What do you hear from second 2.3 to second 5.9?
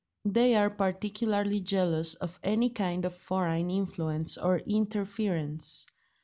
any kind of foreign influence or interference.